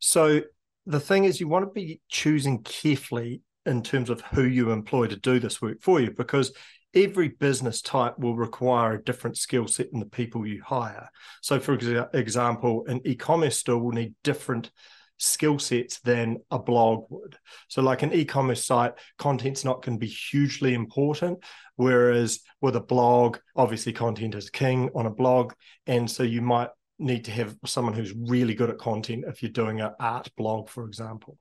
So 0.00 0.40
the 0.86 1.00
thing 1.00 1.24
is 1.24 1.40
you 1.40 1.48
want 1.48 1.64
to 1.66 1.72
be 1.72 2.00
choosing 2.08 2.62
carefully 2.62 3.42
in 3.66 3.82
terms 3.82 4.10
of 4.10 4.20
who 4.20 4.42
you 4.42 4.70
employ 4.70 5.06
to 5.06 5.16
do 5.16 5.38
this 5.38 5.62
work 5.62 5.80
for 5.80 6.00
you 6.00 6.10
because 6.10 6.52
every 6.94 7.28
business 7.28 7.82
type 7.82 8.18
will 8.18 8.36
require 8.36 8.94
a 8.94 9.02
different 9.02 9.36
skill 9.36 9.66
set 9.66 9.88
in 9.92 10.00
the 10.00 10.06
people 10.06 10.46
you 10.46 10.62
hire. 10.62 11.08
So, 11.42 11.60
for 11.60 11.74
example, 11.74 12.84
an 12.86 13.00
e 13.04 13.14
commerce 13.14 13.58
store 13.58 13.78
will 13.78 13.92
need 13.92 14.14
different 14.22 14.70
skill 15.18 15.58
sets 15.58 16.00
than 16.00 16.38
a 16.50 16.58
blog 16.58 17.06
would. 17.10 17.36
So, 17.68 17.82
like 17.82 18.02
an 18.02 18.12
e 18.12 18.24
commerce 18.24 18.64
site, 18.64 18.94
content's 19.18 19.64
not 19.64 19.82
going 19.82 19.98
to 19.98 20.06
be 20.06 20.12
hugely 20.12 20.74
important. 20.74 21.38
Whereas 21.76 22.40
with 22.60 22.76
a 22.76 22.80
blog, 22.80 23.38
obviously, 23.56 23.92
content 23.92 24.34
is 24.34 24.50
king 24.50 24.90
on 24.94 25.06
a 25.06 25.10
blog. 25.10 25.52
And 25.86 26.10
so 26.10 26.22
you 26.22 26.42
might 26.42 26.70
need 26.98 27.24
to 27.24 27.32
have 27.32 27.56
someone 27.66 27.94
who's 27.94 28.14
really 28.14 28.54
good 28.54 28.70
at 28.70 28.78
content 28.78 29.24
if 29.26 29.42
you're 29.42 29.50
doing 29.50 29.80
an 29.80 29.92
art 29.98 30.30
blog, 30.36 30.68
for 30.68 30.86
example. 30.86 31.38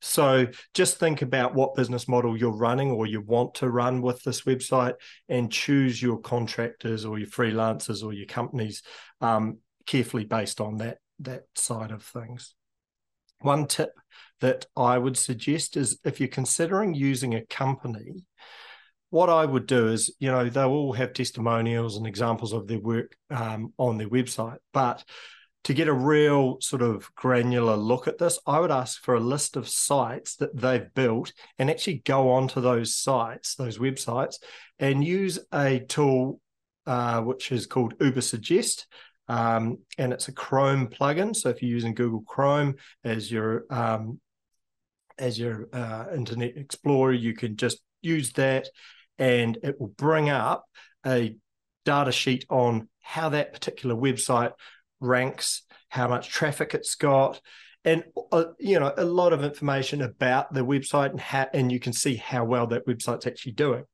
So 0.00 0.46
just 0.74 0.98
think 0.98 1.22
about 1.22 1.54
what 1.54 1.74
business 1.74 2.06
model 2.06 2.36
you're 2.36 2.56
running 2.56 2.90
or 2.90 3.06
you 3.06 3.20
want 3.20 3.54
to 3.54 3.68
run 3.68 4.00
with 4.00 4.22
this 4.22 4.42
website 4.42 4.94
and 5.28 5.50
choose 5.50 6.00
your 6.00 6.18
contractors 6.20 7.04
or 7.04 7.18
your 7.18 7.28
freelancers 7.28 8.04
or 8.04 8.12
your 8.12 8.26
companies 8.26 8.82
um, 9.20 9.58
carefully 9.86 10.24
based 10.24 10.60
on 10.60 10.76
that 10.78 10.98
that 11.20 11.42
side 11.56 11.90
of 11.90 12.04
things. 12.04 12.54
One 13.40 13.66
tip 13.66 13.90
that 14.40 14.66
I 14.76 14.98
would 14.98 15.16
suggest 15.16 15.76
is 15.76 15.98
if 16.04 16.20
you're 16.20 16.28
considering 16.28 16.94
using 16.94 17.34
a 17.34 17.44
company, 17.46 18.24
what 19.10 19.30
I 19.30 19.44
would 19.44 19.66
do 19.66 19.88
is, 19.88 20.14
you 20.20 20.30
know, 20.30 20.48
they'll 20.48 20.68
all 20.68 20.92
have 20.92 21.12
testimonials 21.12 21.96
and 21.96 22.06
examples 22.06 22.52
of 22.52 22.66
their 22.66 22.80
work 22.80 23.16
um, 23.30 23.72
on 23.78 23.96
their 23.96 24.08
website, 24.08 24.58
but 24.72 25.02
to 25.68 25.74
get 25.74 25.86
a 25.86 25.92
real 25.92 26.56
sort 26.62 26.80
of 26.80 27.14
granular 27.14 27.76
look 27.76 28.08
at 28.08 28.16
this, 28.16 28.38
I 28.46 28.58
would 28.58 28.70
ask 28.70 29.02
for 29.02 29.16
a 29.16 29.20
list 29.20 29.54
of 29.54 29.68
sites 29.68 30.36
that 30.36 30.56
they've 30.56 30.88
built 30.94 31.34
and 31.58 31.68
actually 31.68 31.98
go 32.06 32.30
onto 32.30 32.62
those 32.62 32.94
sites, 32.94 33.54
those 33.54 33.76
websites, 33.76 34.36
and 34.78 35.04
use 35.04 35.38
a 35.52 35.80
tool 35.80 36.40
uh, 36.86 37.20
which 37.20 37.52
is 37.52 37.66
called 37.66 37.98
Ubersuggest. 37.98 38.86
Um, 39.28 39.80
and 39.98 40.10
it's 40.14 40.28
a 40.28 40.32
Chrome 40.32 40.86
plugin. 40.86 41.36
So 41.36 41.50
if 41.50 41.60
you're 41.60 41.70
using 41.70 41.92
Google 41.92 42.22
Chrome 42.22 42.76
as 43.04 43.30
your 43.30 43.66
um, 43.68 44.20
as 45.18 45.38
your 45.38 45.68
uh, 45.74 46.06
Internet 46.14 46.56
Explorer, 46.56 47.12
you 47.12 47.34
can 47.34 47.58
just 47.58 47.82
use 48.00 48.32
that, 48.32 48.70
and 49.18 49.58
it 49.62 49.78
will 49.78 49.88
bring 49.88 50.30
up 50.30 50.64
a 51.04 51.36
data 51.84 52.12
sheet 52.12 52.46
on 52.48 52.88
how 53.02 53.28
that 53.28 53.52
particular 53.52 53.94
website 53.94 54.52
ranks, 55.00 55.62
how 55.88 56.08
much 56.08 56.28
traffic 56.28 56.74
it's 56.74 56.94
got, 56.94 57.40
and 57.84 58.04
uh, 58.32 58.44
you 58.58 58.78
know 58.78 58.92
a 58.96 59.04
lot 59.04 59.32
of 59.32 59.44
information 59.44 60.02
about 60.02 60.52
the 60.52 60.64
website 60.64 61.10
and 61.10 61.20
how, 61.20 61.46
and 61.52 61.70
you 61.72 61.80
can 61.80 61.92
see 61.92 62.16
how 62.16 62.44
well 62.44 62.66
that 62.68 62.86
website's 62.86 63.26
actually 63.26 63.52
doing. 63.52 63.84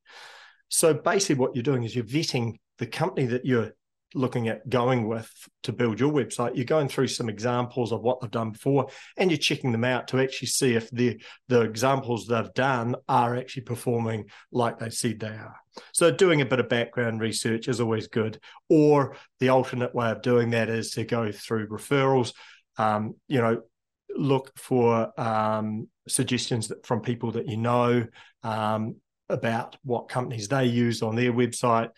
So 0.69 0.95
basically, 0.95 1.37
what 1.37 1.55
you're 1.55 1.63
doing 1.63 1.85
is 1.85 1.95
you're 1.95 2.05
vetting 2.05 2.55
the 2.79 2.87
company 2.87 3.27
that 3.29 3.45
you're 3.45 3.73
looking 4.15 4.49
at 4.49 4.69
going 4.69 5.09
with 5.09 5.31
to 5.65 5.73
build 5.73 5.99
your 5.99 6.13
website, 6.13 6.57
you're 6.57 6.65
going 6.65 6.89
through 6.89 7.09
some 7.09 7.29
examples 7.29 7.93
of 7.93 8.01
what 8.01 8.21
they've 8.21 8.31
done 8.31 8.53
before, 8.53 8.89
and 9.17 9.31
you're 9.31 9.39
checking 9.39 9.73
them 9.73 9.85
out 9.85 10.09
to 10.09 10.21
actually 10.21 10.49
see 10.49 10.75
if 10.75 10.91
the 10.91 11.21
the 11.49 11.61
examples 11.61 12.27
they've 12.27 12.55
done 12.55 12.95
are 13.09 13.37
actually 13.37 13.63
performing 13.63 14.25
like 14.53 14.79
they 14.79 14.91
said 14.91 15.21
they 15.21 15.29
are. 15.29 15.57
So 15.93 16.11
doing 16.11 16.41
a 16.41 16.47
bit 16.47 16.61
of 16.61 16.69
background 16.69 17.21
research 17.21 17.69
is 17.69 17.81
always 17.81 18.09
good. 18.09 18.39
Or 18.69 19.17
the 19.41 19.51
alternate 19.51 19.95
way 19.95 20.11
of 20.11 20.23
doing 20.23 20.51
that 20.51 20.69
is 20.69 20.93
to 20.93 21.05
go 21.05 21.33
through 21.33 21.69
referrals. 21.69 22.33
Um, 22.77 23.15
you 23.29 23.41
know, 23.41 23.63
look 24.17 24.57
for 24.59 25.13
um, 25.21 25.89
suggestions 26.09 26.71
from 26.85 27.01
people 27.01 27.33
that 27.33 27.49
you 27.49 27.57
know 27.57 28.07
um, 28.43 28.97
about 29.29 29.77
what 29.83 30.09
companies 30.09 30.49
they 30.49 30.67
use 30.67 31.03
on 31.03 31.17
their 31.17 31.33
website 31.33 31.91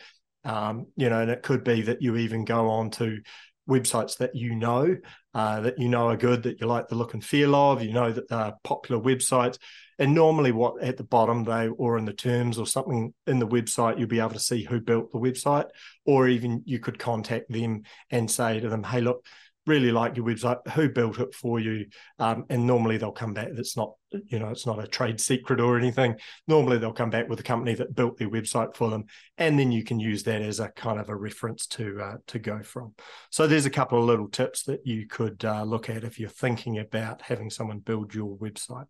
um, 0.46 0.86
you 0.96 1.10
know, 1.10 1.20
and 1.20 1.30
it 1.30 1.42
could 1.42 1.64
be 1.64 1.82
that 1.82 2.00
you 2.00 2.16
even 2.16 2.44
go 2.44 2.68
on 2.70 2.90
to 2.92 3.20
websites 3.68 4.18
that 4.18 4.36
you 4.36 4.54
know, 4.54 4.96
uh, 5.34 5.60
that 5.60 5.78
you 5.78 5.88
know 5.88 6.08
are 6.08 6.16
good, 6.16 6.44
that 6.44 6.60
you 6.60 6.68
like 6.68 6.86
the 6.86 6.94
look 6.94 7.14
and 7.14 7.24
feel 7.24 7.54
of, 7.54 7.82
you 7.82 7.92
know 7.92 8.12
that 8.12 8.28
they're 8.28 8.54
popular 8.62 9.02
websites. 9.02 9.58
And 9.98 10.14
normally, 10.14 10.52
what 10.52 10.82
at 10.82 10.96
the 10.96 11.04
bottom 11.04 11.44
they 11.44 11.68
or 11.68 11.96
in 11.98 12.04
the 12.04 12.12
terms 12.12 12.58
or 12.58 12.66
something 12.66 13.14
in 13.26 13.38
the 13.38 13.46
website, 13.46 13.98
you'll 13.98 14.08
be 14.08 14.20
able 14.20 14.30
to 14.30 14.38
see 14.38 14.64
who 14.64 14.80
built 14.80 15.12
the 15.12 15.18
website, 15.18 15.66
or 16.04 16.28
even 16.28 16.62
you 16.66 16.78
could 16.78 16.98
contact 16.98 17.50
them 17.50 17.82
and 18.10 18.30
say 18.30 18.60
to 18.60 18.68
them, 18.68 18.82
"Hey, 18.82 19.00
look, 19.00 19.24
really 19.66 19.90
like 19.90 20.16
your 20.16 20.26
website. 20.26 20.66
Who 20.70 20.88
built 20.88 21.18
it 21.18 21.34
for 21.34 21.58
you? 21.58 21.86
Um, 22.18 22.44
and 22.48 22.66
normally 22.66 22.98
they'll 22.98 23.12
come 23.12 23.34
back 23.34 23.48
it's 23.50 23.76
not 23.76 23.94
you 24.28 24.38
know 24.38 24.48
it's 24.48 24.66
not 24.66 24.82
a 24.82 24.86
trade 24.86 25.20
secret 25.20 25.60
or 25.60 25.78
anything. 25.78 26.16
Normally 26.46 26.78
they'll 26.78 26.92
come 26.92 27.10
back 27.10 27.28
with 27.28 27.40
a 27.40 27.44
company 27.44 27.74
that 27.74 27.94
built 27.94 28.18
their 28.18 28.30
website 28.30 28.74
for 28.74 28.88
them 28.88 29.04
and 29.36 29.58
then 29.58 29.72
you 29.72 29.84
can 29.84 29.98
use 29.98 30.22
that 30.22 30.42
as 30.42 30.60
a 30.60 30.68
kind 30.68 31.00
of 31.00 31.08
a 31.08 31.16
reference 31.16 31.66
to 31.68 32.00
uh, 32.00 32.16
to 32.28 32.38
go 32.38 32.62
from. 32.62 32.94
So 33.30 33.46
there's 33.46 33.66
a 33.66 33.70
couple 33.70 33.98
of 33.98 34.04
little 34.04 34.28
tips 34.28 34.62
that 34.64 34.86
you 34.86 35.06
could 35.06 35.44
uh, 35.44 35.64
look 35.64 35.90
at 35.90 36.04
if 36.04 36.18
you're 36.18 36.28
thinking 36.28 36.78
about 36.78 37.22
having 37.22 37.50
someone 37.50 37.80
build 37.80 38.14
your 38.14 38.36
website 38.36 38.86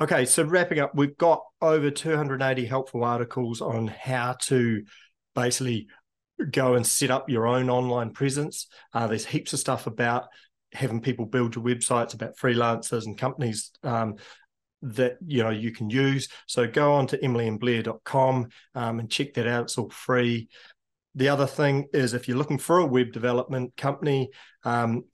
okay 0.00 0.24
so 0.24 0.42
wrapping 0.44 0.78
up 0.78 0.94
we've 0.94 1.16
got 1.16 1.42
over 1.60 1.90
280 1.90 2.66
helpful 2.66 3.04
articles 3.04 3.60
on 3.60 3.86
how 3.86 4.34
to 4.40 4.82
basically 5.34 5.88
go 6.50 6.74
and 6.74 6.86
set 6.86 7.10
up 7.10 7.28
your 7.28 7.46
own 7.46 7.70
online 7.70 8.10
presence. 8.10 8.66
Uh, 8.92 9.06
there's 9.06 9.26
heaps 9.26 9.52
of 9.52 9.58
stuff 9.58 9.86
about 9.86 10.24
having 10.72 11.00
people 11.00 11.24
build 11.24 11.54
your 11.54 11.64
websites, 11.64 12.14
about 12.14 12.36
freelancers 12.36 13.06
and 13.06 13.16
companies 13.16 13.70
um, 13.82 14.16
that 14.82 15.16
you 15.26 15.42
know 15.42 15.50
you 15.50 15.72
can 15.72 15.88
use. 15.88 16.28
So 16.46 16.66
go 16.66 16.94
on 16.94 17.06
to 17.08 17.18
emilyandblair.com 17.18 18.48
um, 18.74 18.98
and 18.98 19.10
check 19.10 19.34
that 19.34 19.46
out. 19.46 19.64
It's 19.64 19.78
all 19.78 19.90
free. 19.90 20.48
The 21.14 21.30
other 21.30 21.46
thing 21.46 21.86
is 21.94 22.12
if 22.12 22.28
you're 22.28 22.36
looking 22.36 22.58
for 22.58 22.78
a 22.78 22.86
web 22.86 23.12
development 23.12 23.74
company, 23.76 24.30
um, 24.64 25.04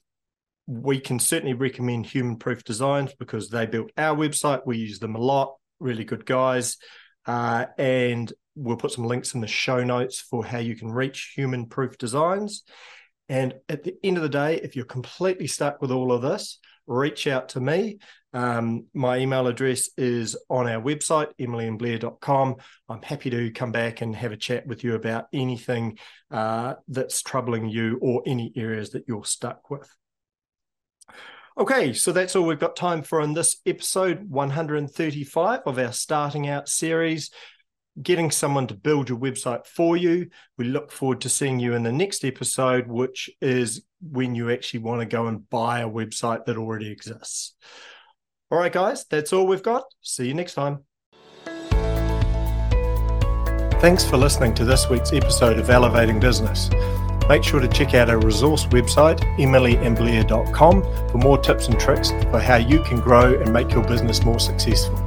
we 0.67 0.99
can 0.99 1.19
certainly 1.19 1.53
recommend 1.53 2.05
Human 2.05 2.37
Proof 2.37 2.63
Designs 2.63 3.13
because 3.19 3.49
they 3.49 3.65
built 3.65 3.91
our 3.97 4.15
website. 4.15 4.65
We 4.65 4.77
use 4.77 4.99
them 4.99 5.15
a 5.15 5.19
lot. 5.19 5.55
really 5.79 6.05
good 6.05 6.25
guys. 6.25 6.77
Uh, 7.25 7.65
and 7.77 8.31
we'll 8.55 8.77
put 8.77 8.91
some 8.91 9.05
links 9.05 9.33
in 9.33 9.41
the 9.41 9.47
show 9.47 9.83
notes 9.83 10.19
for 10.19 10.45
how 10.45 10.59
you 10.59 10.75
can 10.75 10.91
reach 10.91 11.33
Human 11.35 11.65
Proof 11.65 11.97
Designs. 11.97 12.63
And 13.29 13.55
at 13.67 13.83
the 13.83 13.95
end 14.03 14.17
of 14.17 14.23
the 14.23 14.29
day, 14.29 14.59
if 14.61 14.75
you're 14.75 14.85
completely 14.85 15.47
stuck 15.47 15.81
with 15.81 15.91
all 15.91 16.11
of 16.11 16.21
this, 16.21 16.59
reach 16.87 17.27
out 17.27 17.49
to 17.49 17.59
me. 17.59 17.99
Um, 18.33 18.87
my 18.93 19.17
email 19.17 19.47
address 19.47 19.89
is 19.97 20.35
on 20.49 20.67
our 20.67 20.81
website, 20.81 21.31
emilyandblair.com. 21.39 22.55
I'm 22.89 23.01
happy 23.01 23.29
to 23.29 23.51
come 23.51 23.71
back 23.71 24.01
and 24.01 24.15
have 24.15 24.31
a 24.31 24.37
chat 24.37 24.65
with 24.65 24.83
you 24.83 24.95
about 24.95 25.25
anything 25.31 25.97
uh, 26.31 26.75
that's 26.87 27.21
troubling 27.21 27.69
you 27.69 27.99
or 28.01 28.23
any 28.25 28.51
areas 28.55 28.91
that 28.91 29.05
you're 29.07 29.25
stuck 29.25 29.69
with. 29.69 29.89
Okay, 31.57 31.93
so 31.93 32.11
that's 32.11 32.35
all 32.35 32.45
we've 32.45 32.59
got 32.59 32.75
time 32.75 33.03
for 33.03 33.21
in 33.21 33.33
this 33.33 33.57
episode 33.65 34.29
135 34.29 35.61
of 35.65 35.77
our 35.77 35.91
Starting 35.91 36.47
Out 36.47 36.67
series 36.67 37.29
getting 38.01 38.31
someone 38.31 38.67
to 38.67 38.73
build 38.73 39.09
your 39.09 39.19
website 39.19 39.65
for 39.65 39.95
you. 39.95 40.29
We 40.57 40.65
look 40.65 40.91
forward 40.91 41.21
to 41.21 41.29
seeing 41.29 41.59
you 41.59 41.73
in 41.73 41.83
the 41.83 41.91
next 41.91 42.25
episode, 42.25 42.87
which 42.87 43.29
is 43.41 43.83
when 44.01 44.35
you 44.35 44.51
actually 44.51 44.79
want 44.81 45.01
to 45.01 45.05
go 45.05 45.27
and 45.27 45.47
buy 45.49 45.81
a 45.81 45.89
website 45.89 46.45
that 46.45 46.57
already 46.57 46.91
exists. 46.91 47.53
All 48.49 48.57
right, 48.57 48.71
guys, 48.71 49.05
that's 49.05 49.33
all 49.33 49.47
we've 49.47 49.63
got. 49.63 49.83
See 50.01 50.27
you 50.27 50.33
next 50.33 50.55
time. 50.55 50.85
Thanks 53.79 54.05
for 54.05 54.17
listening 54.17 54.53
to 54.55 54.65
this 54.65 54.89
week's 54.89 55.11
episode 55.11 55.59
of 55.59 55.69
Elevating 55.69 56.19
Business. 56.19 56.69
Make 57.29 57.43
sure 57.43 57.59
to 57.59 57.67
check 57.67 57.93
out 57.93 58.09
our 58.09 58.19
resource 58.19 58.65
website, 58.65 59.19
emilyandblair.com, 59.37 60.83
for 61.09 61.17
more 61.17 61.37
tips 61.37 61.67
and 61.67 61.79
tricks 61.79 62.11
for 62.31 62.39
how 62.39 62.57
you 62.57 62.81
can 62.83 62.99
grow 62.99 63.39
and 63.39 63.51
make 63.51 63.71
your 63.71 63.83
business 63.83 64.23
more 64.23 64.39
successful. 64.39 65.02